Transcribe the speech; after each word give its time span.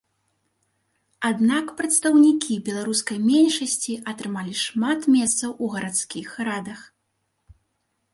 Аднак 1.29 1.65
прадстаўнікі 1.81 2.55
беларускай 2.69 3.19
меншасці 3.31 3.93
атрымалі 4.13 4.55
шмат 4.63 4.99
месцаў 5.17 5.51
у 5.67 5.69
гарадскіх 5.75 6.27
радах. 6.49 6.79